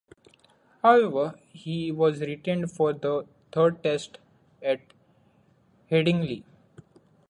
However, 0.81 1.35
he 1.53 1.91
was 1.91 2.21
retained 2.21 2.71
for 2.71 2.91
the 2.91 3.27
Third 3.51 3.83
Test 3.83 4.17
at 4.63 4.79
Headingley. 5.91 6.41